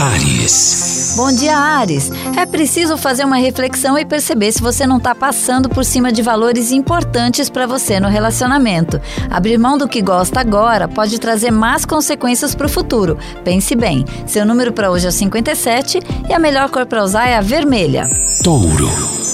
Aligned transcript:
Ares. 0.00 1.12
Bom 1.14 1.30
dia, 1.30 1.54
Ares. 1.54 2.10
É 2.34 2.46
preciso 2.46 2.96
fazer 2.96 3.22
uma 3.22 3.36
reflexão 3.36 3.98
e 3.98 4.04
perceber 4.06 4.50
se 4.50 4.62
você 4.62 4.86
não 4.86 4.96
está 4.96 5.14
passando 5.14 5.68
por 5.68 5.84
cima 5.84 6.10
de 6.10 6.22
valores 6.22 6.72
importantes 6.72 7.50
para 7.50 7.66
você 7.66 8.00
no 8.00 8.08
relacionamento. 8.08 8.98
Abrir 9.28 9.58
mão 9.58 9.76
do 9.76 9.86
que 9.86 10.00
gosta 10.00 10.40
agora 10.40 10.88
pode 10.88 11.18
trazer 11.18 11.50
más 11.50 11.84
consequências 11.84 12.54
para 12.54 12.66
o 12.66 12.70
futuro. 12.70 13.18
Pense 13.44 13.74
bem. 13.74 14.06
Seu 14.26 14.46
número 14.46 14.72
para 14.72 14.90
hoje 14.90 15.04
é 15.04 15.10
o 15.10 15.12
57 15.12 15.98
e 16.30 16.32
a 16.32 16.38
melhor 16.38 16.70
cor 16.70 16.86
para 16.86 17.04
usar 17.04 17.28
é 17.28 17.36
a 17.36 17.42
vermelha. 17.42 18.08
Touro. 18.42 18.88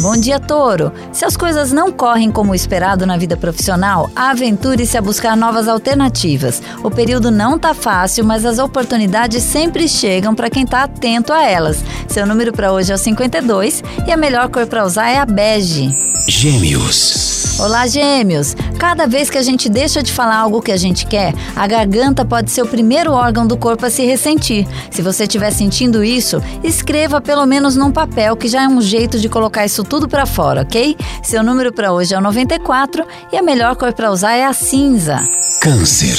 Bom 0.00 0.16
dia, 0.16 0.38
Touro. 0.38 0.92
Se 1.12 1.24
as 1.24 1.36
coisas 1.36 1.72
não 1.72 1.90
correm 1.90 2.30
como 2.30 2.54
esperado 2.54 3.04
na 3.04 3.16
vida 3.16 3.36
profissional, 3.36 4.08
aventure-se 4.14 4.96
a 4.96 5.02
buscar 5.02 5.36
novas 5.36 5.66
alternativas. 5.66 6.62
O 6.84 6.90
período 6.90 7.32
não 7.32 7.58
tá 7.58 7.74
fácil, 7.74 8.24
mas 8.24 8.44
as 8.44 8.60
oportunidades 8.60 9.42
sempre 9.42 9.88
chegam 9.88 10.36
para 10.36 10.48
quem 10.48 10.64
tá 10.64 10.84
atento 10.84 11.32
a 11.32 11.44
elas. 11.44 11.82
Seu 12.06 12.24
número 12.24 12.52
para 12.52 12.72
hoje 12.72 12.92
é 12.92 12.94
o 12.94 12.98
52 12.98 13.82
e 14.06 14.12
a 14.12 14.16
melhor 14.16 14.48
cor 14.48 14.68
para 14.68 14.84
usar 14.84 15.10
é 15.10 15.18
a 15.18 15.26
bege. 15.26 15.90
Gêmeos. 16.28 17.58
Olá, 17.58 17.88
Gêmeos! 17.88 18.54
Cada 18.78 19.08
vez 19.08 19.28
que 19.28 19.36
a 19.36 19.42
gente 19.42 19.68
deixa 19.68 20.00
de 20.00 20.12
falar 20.12 20.36
algo 20.36 20.62
que 20.62 20.70
a 20.70 20.76
gente 20.76 21.04
quer, 21.06 21.34
a 21.56 21.66
garganta 21.66 22.24
pode 22.24 22.52
ser 22.52 22.62
o 22.62 22.68
primeiro 22.68 23.10
órgão 23.10 23.44
do 23.44 23.56
corpo 23.56 23.84
a 23.84 23.90
se 23.90 24.04
ressentir. 24.04 24.64
Se 24.92 25.02
você 25.02 25.24
estiver 25.24 25.50
sentindo 25.50 26.04
isso, 26.04 26.40
escreva 26.62 27.20
pelo 27.20 27.44
menos 27.46 27.74
num 27.74 27.90
papel, 27.90 28.36
que 28.36 28.46
já 28.46 28.62
é 28.62 28.68
um 28.68 28.80
jeito 28.80 29.18
de 29.18 29.28
colocar 29.28 29.66
isso 29.66 29.82
tudo 29.88 30.08
para 30.08 30.26
fora, 30.26 30.62
ok? 30.62 30.96
Seu 31.22 31.42
número 31.42 31.72
para 31.72 31.92
hoje 31.92 32.14
é 32.14 32.18
o 32.18 32.20
94 32.20 33.06
e 33.32 33.36
a 33.36 33.42
melhor 33.42 33.74
cor 33.76 33.92
para 33.92 34.10
usar 34.10 34.34
é 34.34 34.44
a 34.44 34.52
cinza. 34.52 35.26
Câncer. 35.60 36.18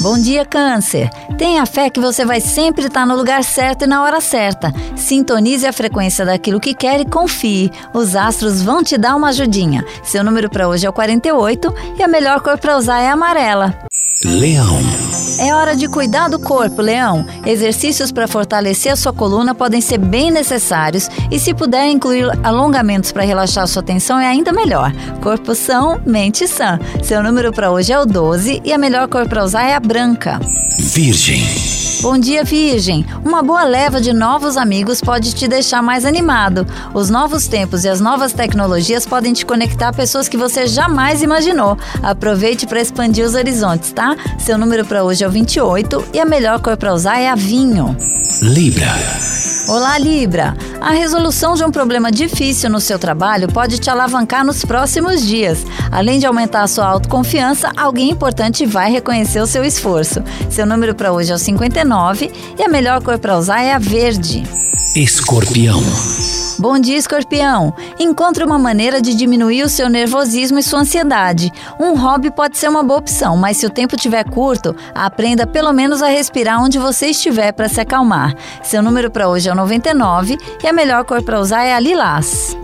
Bom 0.00 0.18
dia, 0.18 0.44
Câncer. 0.44 1.08
Tenha 1.38 1.64
fé 1.64 1.88
que 1.88 2.00
você 2.00 2.24
vai 2.24 2.40
sempre 2.40 2.86
estar 2.86 3.06
no 3.06 3.16
lugar 3.16 3.44
certo 3.44 3.84
e 3.84 3.86
na 3.86 4.02
hora 4.02 4.20
certa. 4.20 4.72
Sintonize 4.96 5.66
a 5.66 5.72
frequência 5.72 6.24
daquilo 6.24 6.60
que 6.60 6.74
quer 6.74 7.00
e 7.00 7.04
confie. 7.04 7.70
Os 7.94 8.16
astros 8.16 8.60
vão 8.62 8.82
te 8.82 8.98
dar 8.98 9.14
uma 9.14 9.28
ajudinha. 9.28 9.84
Seu 10.02 10.24
número 10.24 10.50
para 10.50 10.68
hoje 10.68 10.86
é 10.86 10.90
o 10.90 10.92
48 10.92 11.74
e 11.98 12.02
a 12.02 12.08
melhor 12.08 12.40
cor 12.40 12.58
para 12.58 12.76
usar 12.76 13.00
é 13.00 13.08
a 13.08 13.12
amarela. 13.12 13.78
Leão. 14.24 15.05
É 15.38 15.54
hora 15.54 15.76
de 15.76 15.86
cuidar 15.86 16.28
do 16.28 16.38
corpo, 16.38 16.80
Leão. 16.80 17.26
Exercícios 17.44 18.10
para 18.10 18.26
fortalecer 18.26 18.92
a 18.92 18.96
sua 18.96 19.12
coluna 19.12 19.54
podem 19.54 19.80
ser 19.80 19.98
bem 19.98 20.30
necessários 20.30 21.10
e, 21.30 21.38
se 21.38 21.52
puder 21.52 21.88
incluir 21.88 22.26
alongamentos 22.42 23.12
para 23.12 23.24
relaxar 23.24 23.66
sua 23.68 23.82
tensão, 23.82 24.18
é 24.18 24.26
ainda 24.26 24.52
melhor. 24.52 24.92
Corpo 25.22 25.54
são, 25.54 26.00
mente 26.06 26.48
sã. 26.48 26.78
Seu 27.02 27.22
número 27.22 27.52
para 27.52 27.70
hoje 27.70 27.92
é 27.92 27.98
o 27.98 28.06
12 28.06 28.62
e 28.64 28.72
a 28.72 28.78
melhor 28.78 29.08
cor 29.08 29.28
para 29.28 29.44
usar 29.44 29.64
é 29.64 29.74
a 29.74 29.80
branca. 29.80 30.40
Virgem. 30.78 31.76
Bom 32.02 32.18
dia, 32.18 32.44
Virgem! 32.44 33.06
Uma 33.24 33.42
boa 33.42 33.64
leva 33.64 34.00
de 34.00 34.12
novos 34.12 34.58
amigos 34.58 35.00
pode 35.00 35.34
te 35.34 35.48
deixar 35.48 35.82
mais 35.82 36.04
animado. 36.04 36.66
Os 36.92 37.08
novos 37.08 37.48
tempos 37.48 37.84
e 37.84 37.88
as 37.88 38.00
novas 38.00 38.34
tecnologias 38.34 39.06
podem 39.06 39.32
te 39.32 39.46
conectar 39.46 39.88
a 39.88 39.92
pessoas 39.92 40.28
que 40.28 40.36
você 40.36 40.66
jamais 40.66 41.22
imaginou. 41.22 41.76
Aproveite 42.02 42.66
para 42.66 42.80
expandir 42.80 43.24
os 43.24 43.34
horizontes, 43.34 43.92
tá? 43.92 44.14
Seu 44.38 44.58
número 44.58 44.84
para 44.84 45.02
hoje 45.02 45.24
é 45.24 45.25
o 45.26 45.30
28 45.30 46.04
e 46.14 46.20
a 46.20 46.24
melhor 46.24 46.60
cor 46.60 46.76
para 46.76 46.94
usar 46.94 47.18
é 47.18 47.28
a 47.28 47.34
vinho. 47.34 47.96
Libra. 48.42 48.92
Olá, 49.68 49.98
Libra! 49.98 50.56
A 50.80 50.90
resolução 50.90 51.54
de 51.54 51.64
um 51.64 51.70
problema 51.70 52.12
difícil 52.12 52.70
no 52.70 52.80
seu 52.80 52.98
trabalho 52.98 53.48
pode 53.48 53.78
te 53.78 53.90
alavancar 53.90 54.44
nos 54.44 54.64
próximos 54.64 55.26
dias. 55.26 55.64
Além 55.90 56.18
de 56.18 56.26
aumentar 56.26 56.62
a 56.62 56.68
sua 56.68 56.86
autoconfiança, 56.86 57.72
alguém 57.76 58.10
importante 58.10 58.64
vai 58.64 58.90
reconhecer 58.92 59.40
o 59.40 59.46
seu 59.46 59.64
esforço. 59.64 60.22
Seu 60.50 60.66
número 60.66 60.94
para 60.94 61.12
hoje 61.12 61.32
é 61.32 61.34
o 61.34 61.38
59 61.38 62.30
e 62.58 62.62
a 62.62 62.68
melhor 62.68 63.02
cor 63.02 63.18
para 63.18 63.36
usar 63.36 63.62
é 63.62 63.72
a 63.72 63.78
verde. 63.78 64.44
Escorpião. 64.94 65.82
Bom 66.58 66.78
dia, 66.78 66.96
escorpião! 66.96 67.74
Encontre 67.98 68.42
uma 68.42 68.58
maneira 68.58 69.02
de 69.02 69.14
diminuir 69.14 69.62
o 69.62 69.68
seu 69.68 69.90
nervosismo 69.90 70.58
e 70.58 70.62
sua 70.62 70.80
ansiedade. 70.80 71.52
Um 71.78 71.94
hobby 71.94 72.30
pode 72.30 72.56
ser 72.56 72.70
uma 72.70 72.82
boa 72.82 72.98
opção, 72.98 73.36
mas 73.36 73.58
se 73.58 73.66
o 73.66 73.70
tempo 73.70 73.94
estiver 73.94 74.24
curto, 74.24 74.74
aprenda 74.94 75.46
pelo 75.46 75.70
menos 75.72 76.00
a 76.00 76.08
respirar 76.08 76.62
onde 76.62 76.78
você 76.78 77.08
estiver 77.08 77.52
para 77.52 77.68
se 77.68 77.80
acalmar. 77.80 78.34
Seu 78.62 78.82
número 78.82 79.10
para 79.10 79.28
hoje 79.28 79.50
é 79.50 79.52
o 79.52 79.54
99 79.56 80.38
e 80.62 80.66
a 80.66 80.72
melhor 80.72 81.04
cor 81.04 81.22
para 81.22 81.38
usar 81.38 81.62
é 81.62 81.74
a 81.74 81.80
lilás. 81.80 82.56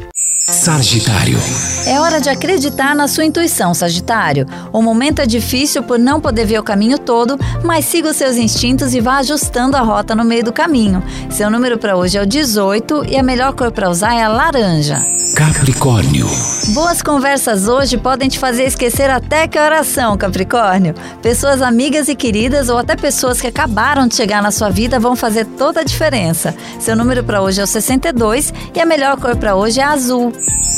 Sagitário. 0.63 1.41
É 1.89 1.99
hora 1.99 2.21
de 2.21 2.29
acreditar 2.29 2.95
na 2.95 3.09
sua 3.09 3.25
intuição, 3.25 3.75
Sagitário. 3.75 4.47
O 4.73 4.81
momento 4.81 5.19
é 5.19 5.27
difícil 5.27 5.83
por 5.83 5.99
não 5.99 6.21
poder 6.21 6.47
ver 6.47 6.61
o 6.61 6.63
caminho 6.63 7.01
todo, 7.01 7.37
mas 7.65 7.85
siga 7.85 8.11
os 8.11 8.17
seus 8.17 8.37
instintos 8.37 8.95
e 8.95 9.01
vá 9.01 9.17
ajustando 9.17 9.77
a 9.77 9.81
rota 9.81 10.15
no 10.15 10.23
meio 10.23 10.45
do 10.45 10.53
caminho. 10.53 11.03
Seu 11.33 11.51
número 11.51 11.79
para 11.79 11.97
hoje 11.97 12.17
é 12.17 12.23
o 12.23 12.27
18 12.27 13.07
e 13.09 13.17
a 13.17 13.25
melhor 13.25 13.55
cor 13.55 13.73
para 13.73 13.91
usar 13.91 14.15
é 14.15 14.23
a 14.23 14.29
laranja. 14.29 15.05
Capricórnio. 15.35 16.29
Boas 16.69 17.01
conversas 17.03 17.67
hoje 17.67 17.97
podem 17.97 18.29
te 18.29 18.39
fazer 18.39 18.65
esquecer 18.65 19.09
até 19.09 19.49
que 19.49 19.59
oração, 19.59 20.17
Capricórnio. 20.17 20.95
Pessoas 21.23 21.63
amigas 21.63 22.09
e 22.09 22.15
queridas 22.15 22.69
ou 22.69 22.77
até 22.77 22.95
pessoas 22.95 23.41
que 23.41 23.47
acabaram 23.47 24.07
de 24.07 24.15
chegar 24.15 24.43
na 24.43 24.51
sua 24.51 24.69
vida 24.69 25.01
vão 25.01 25.17
fazer 25.17 25.47
toda 25.47 25.81
a 25.81 25.85
diferença. 25.85 26.55
Seu 26.79 26.95
número 26.95 27.25
para 27.25 27.41
hoje 27.41 27.61
é 27.61 27.65
o 27.65 27.67
62 27.67 28.53
e 28.75 28.81
a 28.81 28.87
melhor 28.87 29.17
cor 29.19 29.35
para 29.35 29.57
hoje 29.57 29.81
é 29.81 29.85
azul. 29.85 30.33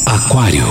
Aquário. 0.06 0.64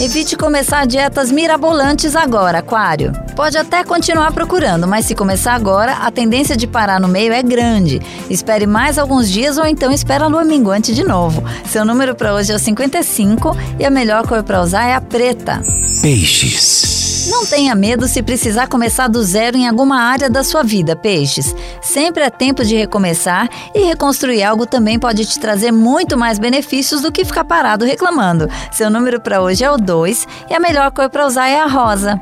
Evite 0.00 0.36
começar 0.36 0.86
dietas 0.86 1.30
mirabolantes 1.30 2.16
agora, 2.16 2.58
Aquário. 2.58 3.12
Pode 3.36 3.56
até 3.58 3.84
continuar 3.84 4.32
procurando, 4.32 4.88
mas 4.88 5.04
se 5.04 5.14
começar 5.14 5.54
agora, 5.54 5.92
a 5.94 6.10
tendência 6.10 6.56
de 6.56 6.66
parar 6.66 6.98
no 6.98 7.06
meio 7.06 7.32
é 7.32 7.42
grande. 7.42 8.00
Espere 8.30 8.66
mais 8.66 8.98
alguns 8.98 9.30
dias 9.30 9.58
ou 9.58 9.66
então 9.66 9.92
espere 9.92 10.24
a 10.24 10.26
lua 10.26 10.44
minguante 10.44 10.94
de 10.94 11.04
novo. 11.04 11.44
Seu 11.66 11.84
número 11.84 12.14
para 12.14 12.34
hoje 12.34 12.52
é 12.52 12.54
o 12.54 12.58
55 12.58 13.56
e 13.78 13.84
a 13.84 13.90
melhor 13.90 14.26
cor 14.26 14.42
para 14.42 14.62
usar 14.62 14.86
é 14.86 14.94
a 14.94 15.00
preta. 15.00 15.62
Peixes. 16.00 17.01
Não 17.26 17.46
tenha 17.46 17.74
medo 17.74 18.08
se 18.08 18.22
precisar 18.22 18.66
começar 18.66 19.06
do 19.06 19.22
zero 19.22 19.56
em 19.56 19.68
alguma 19.68 20.00
área 20.00 20.28
da 20.28 20.42
sua 20.42 20.62
vida, 20.62 20.96
peixes. 20.96 21.54
Sempre 21.80 22.24
é 22.24 22.30
tempo 22.30 22.64
de 22.64 22.76
recomeçar 22.76 23.48
e 23.74 23.84
reconstruir 23.84 24.42
algo 24.42 24.66
também 24.66 24.98
pode 24.98 25.24
te 25.24 25.38
trazer 25.38 25.70
muito 25.70 26.16
mais 26.16 26.38
benefícios 26.38 27.00
do 27.00 27.12
que 27.12 27.24
ficar 27.24 27.44
parado 27.44 27.84
reclamando. 27.84 28.48
Seu 28.72 28.90
número 28.90 29.20
para 29.20 29.40
hoje 29.40 29.62
é 29.64 29.70
o 29.70 29.76
2 29.76 30.26
e 30.50 30.54
a 30.54 30.60
melhor 30.60 30.90
cor 30.90 31.08
para 31.08 31.26
usar 31.26 31.48
é 31.48 31.60
a 31.60 31.66
rosa. 31.66 32.20